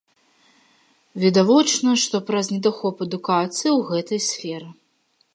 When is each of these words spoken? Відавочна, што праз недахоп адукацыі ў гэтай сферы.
Відавочна, 1.23 1.91
што 2.03 2.21
праз 2.29 2.49
недахоп 2.53 3.03
адукацыі 3.07 3.69
ў 3.73 3.77
гэтай 3.91 4.19
сферы. 4.29 4.69